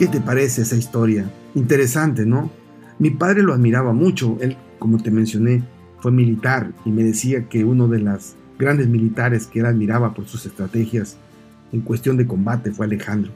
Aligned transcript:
¿Qué 0.00 0.08
te 0.08 0.22
parece 0.22 0.62
esa 0.62 0.76
historia? 0.76 1.30
Interesante, 1.54 2.24
¿no? 2.24 2.50
Mi 2.98 3.10
padre 3.10 3.42
lo 3.42 3.52
admiraba 3.52 3.92
mucho. 3.92 4.38
Él, 4.40 4.56
como 4.78 4.96
te 4.96 5.10
mencioné, 5.10 5.62
fue 5.98 6.10
militar 6.10 6.72
y 6.86 6.90
me 6.90 7.02
decía 7.02 7.50
que 7.50 7.66
uno 7.66 7.86
de 7.86 7.98
los 7.98 8.34
grandes 8.58 8.88
militares 8.88 9.46
que 9.46 9.60
él 9.60 9.66
admiraba 9.66 10.14
por 10.14 10.26
sus 10.26 10.46
estrategias 10.46 11.18
en 11.70 11.82
cuestión 11.82 12.16
de 12.16 12.26
combate 12.26 12.72
fue 12.72 12.86
Alejandro. 12.86 13.30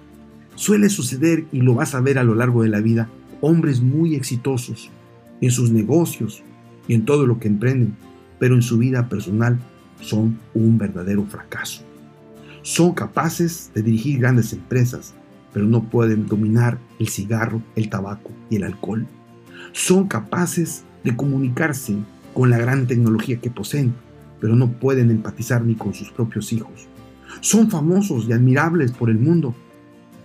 Suele 0.55 0.89
suceder, 0.89 1.45
y 1.53 1.61
lo 1.61 1.75
vas 1.75 1.95
a 1.95 2.01
ver 2.01 2.19
a 2.19 2.25
lo 2.25 2.35
largo 2.35 2.63
de 2.63 2.71
la 2.71 2.81
vida, 2.81 3.11
hombres 3.43 3.83
muy 3.83 4.15
exitosos 4.15 4.89
en 5.43 5.51
sus 5.51 5.71
negocios 5.71 6.43
y 6.89 6.95
en 6.95 7.05
todo 7.05 7.27
lo 7.27 7.39
que 7.39 7.49
emprenden, 7.49 7.95
pero 8.39 8.55
en 8.55 8.63
su 8.63 8.79
vida 8.79 9.11
personal 9.11 9.59
son 10.01 10.39
un 10.55 10.79
verdadero 10.79 11.27
fracaso. 11.27 11.83
Son 12.63 12.95
capaces 12.95 13.71
de 13.75 13.83
dirigir 13.83 14.21
grandes 14.21 14.55
empresas, 14.55 15.13
pero 15.55 15.67
no 15.67 15.85
pueden 15.85 16.27
dominar 16.27 16.79
el 16.99 17.09
cigarro, 17.09 17.63
el 17.77 17.89
tabaco 17.89 18.31
y 18.51 18.57
el 18.57 18.65
alcohol. 18.65 19.07
Son 19.73 20.09
capaces 20.09 20.85
de 21.05 21.17
comunicarse 21.17 21.97
con 22.35 22.51
la 22.51 22.59
gran 22.59 22.89
tecnología 22.89 23.41
que 23.41 23.51
poseen, 23.51 23.95
pero 24.41 24.57
no 24.57 24.73
pueden 24.73 25.11
empatizar 25.11 25.65
ni 25.65 25.77
con 25.77 25.95
sus 25.95 26.11
propios 26.11 26.53
hijos. 26.53 26.89
Son 27.41 27.71
famosos 27.71 28.27
y 28.29 28.33
admirables 28.33 28.91
por 28.91 29.11
el 29.11 29.19
mundo, 29.19 29.55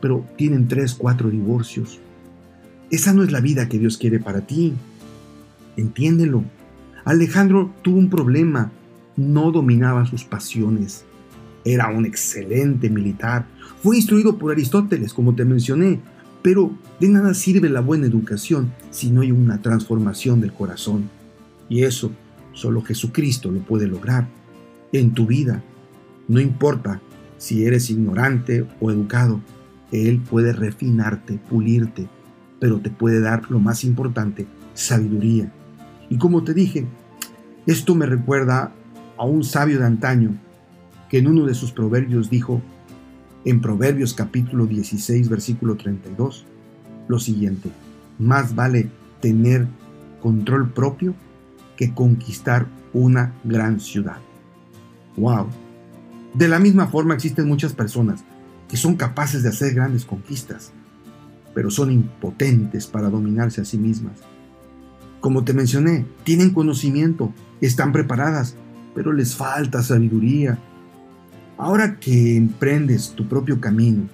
pero 0.02 0.26
tienen 0.36 0.68
tres, 0.68 0.96
cuatro 0.96 1.30
divorcios. 1.30 2.00
Esa 2.90 3.14
no 3.14 3.24
es 3.24 3.32
la 3.32 3.40
vida 3.40 3.70
que 3.70 3.78
Dios 3.78 3.98
quiere 3.98 4.20
para 4.20 4.42
ti. 4.42 4.74
Entiéndelo. 5.78 6.44
Alejandro 7.06 7.72
tuvo 7.84 8.00
un 8.00 8.10
problema. 8.10 8.72
No 9.16 9.52
dominaba 9.52 10.06
sus 10.08 10.24
pasiones. 10.24 11.06
Era 11.66 11.90
un 11.90 12.06
excelente 12.06 12.90
militar. 12.90 13.46
Fue 13.82 13.98
instruido 13.98 14.38
por 14.38 14.52
Aristóteles, 14.52 15.14
como 15.14 15.36
te 15.36 15.46
mencioné. 15.46 16.00
Pero 16.42 16.72
de 17.00 17.10
nada 17.10 17.34
sirve 17.34 17.70
la 17.70 17.82
buena 17.82 18.08
educación 18.08 18.72
si 18.92 19.12
no 19.12 19.22
hay 19.22 19.32
una 19.32 19.62
transformación 19.62 20.40
del 20.40 20.54
corazón. 20.54 21.10
Y 21.68 21.84
eso 21.84 22.12
solo 22.54 22.82
Jesucristo 22.82 23.52
lo 23.52 23.60
puede 23.60 23.88
lograr 23.88 24.28
en 24.94 25.14
tu 25.14 25.26
vida. 25.28 25.62
No 26.28 26.40
importa 26.40 27.02
si 27.38 27.66
eres 27.66 27.90
ignorante 27.90 28.66
o 28.80 28.92
educado, 28.92 29.42
Él 29.92 30.20
puede 30.20 30.54
refinarte, 30.54 31.40
pulirte, 31.50 32.08
pero 32.60 32.80
te 32.80 32.90
puede 32.90 33.22
dar 33.22 33.50
lo 33.50 33.60
más 33.60 33.84
importante, 33.84 34.48
sabiduría. 34.74 35.52
Y 36.10 36.18
como 36.18 36.44
te 36.44 36.54
dije, 36.54 36.86
esto 37.66 37.96
me 37.96 38.06
recuerda 38.06 38.74
a 39.18 39.26
un 39.26 39.44
sabio 39.44 39.80
de 39.80 39.86
antaño 39.86 40.38
que 41.10 41.18
en 41.18 41.28
uno 41.28 41.46
de 41.46 41.56
sus 41.56 41.72
proverbios 41.72 42.30
dijo, 42.30 42.62
en 43.46 43.62
Proverbios 43.62 44.14
capítulo 44.14 44.66
16, 44.66 45.30
versículo 45.30 45.76
32, 45.76 46.46
lo 47.08 47.20
siguiente, 47.20 47.70
más 48.20 48.56
vale 48.56 48.90
tener 49.22 49.68
control 50.22 50.72
propio 50.72 51.16
que 51.76 51.94
conquistar 51.94 52.68
una 52.94 53.34
gran 53.44 53.80
ciudad. 53.80 54.18
¡Wow! 55.18 55.48
De 56.34 56.48
la 56.48 56.60
misma 56.60 56.88
forma 56.88 57.16
existen 57.16 57.48
muchas 57.48 57.74
personas 57.74 58.24
que 58.68 58.78
son 58.78 58.96
capaces 58.96 59.42
de 59.42 59.50
hacer 59.50 59.74
grandes 59.74 60.06
conquistas, 60.06 60.72
pero 61.56 61.72
son 61.72 61.92
impotentes 61.92 62.86
para 62.86 63.10
dominarse 63.10 63.62
a 63.62 63.66
sí 63.66 63.78
mismas. 63.78 64.20
Como 65.20 65.44
te 65.44 65.54
mencioné, 65.54 66.06
tienen 66.24 66.52
conocimiento, 66.52 67.34
están 67.62 67.92
preparadas, 67.92 68.56
pero 68.94 69.12
les 69.12 69.36
falta 69.36 69.82
sabiduría. 69.82 70.60
Ahora 71.60 72.00
que 72.00 72.38
emprendes 72.38 73.10
tu 73.10 73.28
propio 73.28 73.60
camino, 73.60 74.08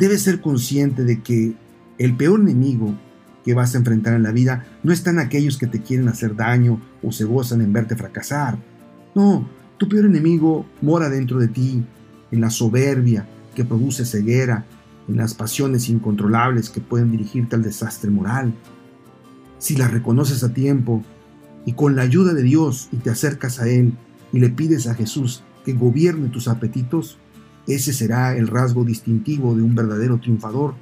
debes 0.00 0.22
ser 0.22 0.40
consciente 0.40 1.04
de 1.04 1.22
que 1.22 1.54
el 1.96 2.16
peor 2.16 2.40
enemigo 2.40 2.92
que 3.44 3.54
vas 3.54 3.74
a 3.74 3.78
enfrentar 3.78 4.14
en 4.14 4.24
la 4.24 4.32
vida 4.32 4.66
no 4.82 4.92
están 4.92 5.20
aquellos 5.20 5.58
que 5.58 5.68
te 5.68 5.80
quieren 5.80 6.08
hacer 6.08 6.34
daño 6.34 6.80
o 7.00 7.12
se 7.12 7.24
gozan 7.24 7.60
en 7.60 7.72
verte 7.72 7.94
fracasar. 7.94 8.58
No, 9.14 9.48
tu 9.78 9.88
peor 9.88 10.06
enemigo 10.06 10.66
mora 10.80 11.08
dentro 11.08 11.38
de 11.38 11.46
ti, 11.46 11.84
en 12.32 12.40
la 12.40 12.50
soberbia 12.50 13.28
que 13.54 13.64
produce 13.64 14.04
ceguera, 14.04 14.66
en 15.06 15.18
las 15.18 15.34
pasiones 15.34 15.88
incontrolables 15.88 16.68
que 16.68 16.80
pueden 16.80 17.12
dirigirte 17.12 17.54
al 17.54 17.62
desastre 17.62 18.10
moral. 18.10 18.54
Si 19.58 19.76
las 19.76 19.92
reconoces 19.92 20.42
a 20.42 20.52
tiempo 20.52 21.04
y 21.64 21.74
con 21.74 21.94
la 21.94 22.02
ayuda 22.02 22.34
de 22.34 22.42
Dios 22.42 22.88
y 22.90 22.96
te 22.96 23.10
acercas 23.10 23.60
a 23.60 23.68
Él 23.68 23.92
y 24.32 24.40
le 24.40 24.48
pides 24.48 24.88
a 24.88 24.96
Jesús 24.96 25.44
que 25.64 25.72
gobierne 25.72 26.28
tus 26.28 26.48
apetitos, 26.48 27.18
ese 27.66 27.92
será 27.92 28.36
el 28.36 28.48
rasgo 28.48 28.84
distintivo 28.84 29.54
de 29.54 29.62
un 29.62 29.74
verdadero 29.74 30.18
triunfador. 30.18 30.74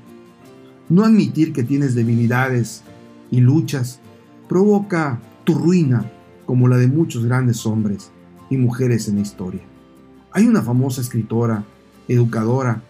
No 0.89 1.05
admitir 1.05 1.53
que 1.53 1.63
tienes 1.63 1.95
debilidades 1.95 2.83
y 3.31 3.41
luchas 3.41 4.01
provoca 4.49 5.21
tu 5.45 5.55
ruina 5.55 6.11
como 6.47 6.69
la 6.69 6.77
de 6.77 6.89
muchos 6.89 7.25
grandes 7.25 7.65
hombres 7.67 8.11
y 8.49 8.57
mujeres 8.57 9.09
en 9.09 9.17
la 9.17 9.23
historia. 9.23 9.63
Hay 10.33 10.47
una 10.47 10.63
famosa 10.63 11.01
escritora, 11.01 11.65
educadora, 12.09 12.83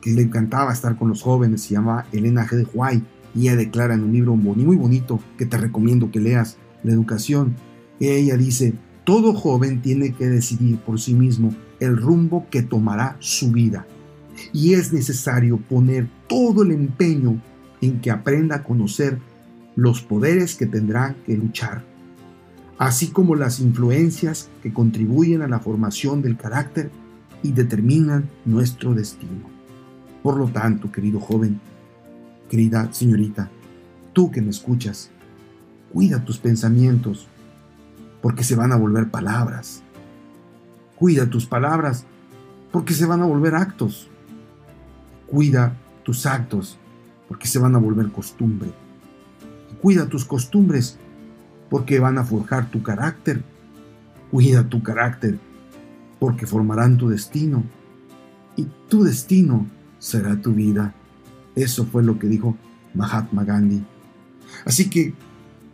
que 0.00 0.12
le 0.12 0.22
encantaba 0.22 0.72
estar 0.72 0.96
con 0.96 1.08
los 1.08 1.22
jóvenes, 1.22 1.62
se 1.62 1.74
llama 1.74 2.06
Elena 2.12 2.46
G. 2.46 2.56
de 2.56 2.66
Huay, 2.72 3.02
y 3.34 3.42
ella 3.42 3.56
declara 3.56 3.94
en 3.94 4.02
un 4.02 4.12
libro 4.12 4.34
muy 4.34 4.76
bonito 4.76 5.20
que 5.36 5.46
te 5.46 5.56
recomiendo 5.56 6.10
que 6.10 6.20
leas, 6.20 6.56
La 6.82 6.92
educación. 6.92 7.56
Ella 8.00 8.36
dice, 8.36 8.74
todo 9.06 9.32
joven 9.32 9.80
tiene 9.80 10.12
que 10.12 10.26
decidir 10.26 10.76
por 10.80 11.00
sí 11.00 11.14
mismo 11.14 11.54
el 11.80 11.96
rumbo 11.96 12.46
que 12.50 12.60
tomará 12.60 13.16
su 13.20 13.50
vida. 13.50 13.86
Y 14.52 14.74
es 14.74 14.92
necesario 14.92 15.56
poner 15.56 16.06
todo 16.28 16.62
el 16.62 16.72
empeño 16.72 17.40
en 17.80 18.02
que 18.02 18.10
aprenda 18.10 18.56
a 18.56 18.64
conocer 18.64 19.18
los 19.74 20.02
poderes 20.02 20.54
que 20.54 20.66
tendrá 20.66 21.16
que 21.24 21.34
luchar 21.34 21.82
así 22.78 23.08
como 23.08 23.34
las 23.34 23.60
influencias 23.60 24.50
que 24.62 24.72
contribuyen 24.72 25.42
a 25.42 25.48
la 25.48 25.60
formación 25.60 26.22
del 26.22 26.36
carácter 26.36 26.90
y 27.42 27.52
determinan 27.52 28.28
nuestro 28.44 28.94
destino. 28.94 29.48
Por 30.22 30.36
lo 30.36 30.48
tanto, 30.48 30.90
querido 30.90 31.20
joven, 31.20 31.60
querida 32.50 32.92
señorita, 32.92 33.50
tú 34.12 34.30
que 34.30 34.42
me 34.42 34.50
escuchas, 34.50 35.10
cuida 35.92 36.24
tus 36.24 36.38
pensamientos, 36.38 37.28
porque 38.22 38.44
se 38.44 38.56
van 38.56 38.72
a 38.72 38.76
volver 38.76 39.10
palabras. 39.10 39.82
Cuida 40.96 41.28
tus 41.28 41.46
palabras, 41.46 42.04
porque 42.72 42.94
se 42.94 43.06
van 43.06 43.22
a 43.22 43.26
volver 43.26 43.54
actos. 43.54 44.08
Cuida 45.26 45.76
tus 46.02 46.26
actos, 46.26 46.78
porque 47.28 47.46
se 47.46 47.58
van 47.58 47.74
a 47.74 47.78
volver 47.78 48.10
costumbre. 48.10 48.70
Cuida 49.82 50.06
tus 50.06 50.24
costumbres, 50.24 50.98
porque 51.68 51.98
van 51.98 52.18
a 52.18 52.24
forjar 52.24 52.70
tu 52.70 52.82
carácter. 52.82 53.42
Cuida 54.30 54.68
tu 54.68 54.82
carácter, 54.82 55.38
porque 56.18 56.46
formarán 56.46 56.96
tu 56.96 57.08
destino. 57.08 57.64
Y 58.56 58.66
tu 58.88 59.04
destino 59.04 59.66
será 59.98 60.40
tu 60.40 60.52
vida. 60.52 60.94
Eso 61.54 61.84
fue 61.86 62.02
lo 62.02 62.18
que 62.18 62.26
dijo 62.26 62.56
Mahatma 62.94 63.44
Gandhi. 63.44 63.84
Así 64.64 64.88
que 64.88 65.14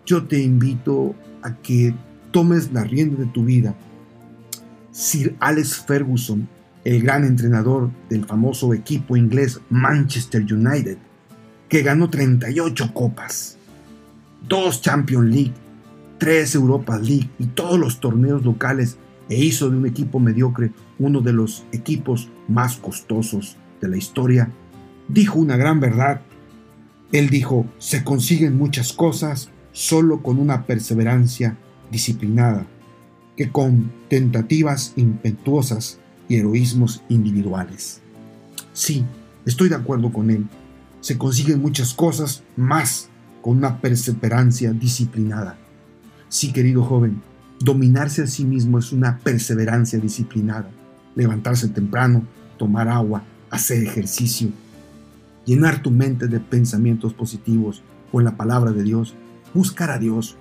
yo 0.05 0.27
te 0.27 0.43
invito 0.43 1.15
a 1.43 1.55
que 1.57 1.95
tomes 2.33 2.73
la 2.73 2.83
rienda 2.83 3.23
de 3.23 3.31
tu 3.31 3.45
vida. 3.45 3.77
Sir 4.91 5.37
Alex 5.39 5.85
Ferguson, 5.87 6.49
el 6.85 7.03
gran 7.03 7.25
entrenador 7.25 7.91
del 8.09 8.25
famoso 8.25 8.75
equipo 8.75 9.17
inglés 9.17 9.61
Manchester 9.71 10.43
United, 10.43 10.99
que 11.69 11.83
ganó 11.83 12.11
38 12.11 12.93
copas, 12.93 13.57
dos 14.49 14.83
Champions 14.83 15.33
League, 15.33 15.53
tres 16.19 16.55
Europa 16.55 16.99
League 16.99 17.31
y 17.39 17.47
todos 17.47 17.79
los 17.79 18.01
torneos 18.01 18.45
locales 18.45 18.97
e 19.29 19.43
hizo 19.43 19.71
de 19.71 19.77
un 19.77 19.87
equipo 19.87 20.19
mediocre 20.19 20.73
uno 20.99 21.21
de 21.21 21.33
los 21.33 21.65
equipos 21.73 22.29
más 22.49 22.77
costosos 22.77 23.57
de 23.81 23.89
la 23.89 23.97
historia, 23.97 24.51
dijo 25.09 25.39
una 25.39 25.57
gran 25.57 25.81
verdad. 25.81 26.21
Él 27.13 27.29
dijo, 27.29 27.67
se 27.79 28.05
consiguen 28.05 28.57
muchas 28.57 28.93
cosas 28.93 29.51
solo 29.73 30.23
con 30.23 30.39
una 30.39 30.65
perseverancia 30.65 31.57
disciplinada, 31.93 32.67
que 33.37 33.51
con 33.51 33.93
tentativas 34.09 34.95
impetuosas 34.97 35.99
y 36.29 36.37
heroísmos 36.37 37.03
individuales. 37.09 38.01
Sí, 38.73 39.05
estoy 39.47 39.69
de 39.69 39.77
acuerdo 39.77 40.13
con 40.13 40.31
él. 40.31 40.47
Se 41.01 41.19
consiguen 41.19 41.61
muchas 41.61 41.95
cosas 41.95 42.43
más 42.57 43.09
con 43.41 43.59
una 43.59 43.81
perseverancia 43.81 44.73
disciplinada. 44.73 45.59
Sí, 46.29 46.53
querido 46.53 46.83
joven, 46.83 47.21
dominarse 47.61 48.23
a 48.23 48.27
sí 48.27 48.45
mismo 48.45 48.79
es 48.79 48.93
una 48.93 49.19
perseverancia 49.19 49.99
disciplinada. 49.99 50.71
Levantarse 51.15 51.69
temprano, 51.69 52.25
tomar 52.57 52.89
agua, 52.89 53.23
hacer 53.51 53.83
ejercicio, 53.83 54.49
llenar 55.45 55.83
tu 55.83 55.91
mente 55.91 56.29
de 56.29 56.41
pensamientos 56.41 57.13
positivos 57.13 57.83
con 58.11 58.25
la 58.25 58.37
palabra 58.37 58.73
de 58.73 58.83
Dios, 58.83 59.15
buscar 59.53 59.91
a 59.91 59.99
Dios. 59.99 60.37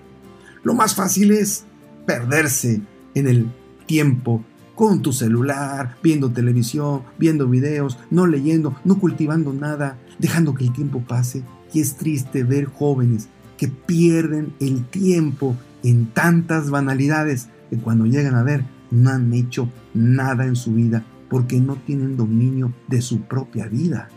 Lo 0.64 0.74
más 0.74 0.96
fácil 0.96 1.32
es 1.32 1.66
perderse 2.06 2.82
en 3.16 3.28
el 3.28 3.52
tiempo 3.86 4.44
con 4.76 5.02
tu 5.02 5.14
celular, 5.14 5.98
viendo 6.02 6.32
televisión, 6.32 7.04
viendo 7.18 7.48
videos, 7.48 8.00
no 8.10 8.28
leyendo, 8.28 8.76
no 8.84 9.00
cultivando 9.00 9.54
nada, 9.54 9.98
dejando 10.18 10.54
que 10.54 10.66
el 10.66 10.74
tiempo 10.74 11.04
pase. 11.08 11.44
Y 11.74 11.82
es 11.82 11.96
triste 11.96 12.44
ver 12.44 12.66
jóvenes 12.66 13.28
que 13.58 13.68
pierden 13.68 14.54
el 14.60 14.86
tiempo 14.86 15.56
en 15.84 16.08
tantas 16.08 16.70
banalidades 16.70 17.48
que 17.70 17.78
cuando 17.78 18.06
llegan 18.06 18.36
a 18.36 18.44
ver 18.44 18.64
no 18.92 19.10
han 19.10 19.34
hecho 19.34 19.70
nada 19.94 20.46
en 20.46 20.56
su 20.56 20.74
vida 20.74 21.06
porque 21.30 21.60
no 21.60 21.76
tienen 21.76 22.18
dominio 22.18 22.74
de 22.88 23.02
su 23.02 23.22
propia 23.22 23.68
vida. 23.68 24.10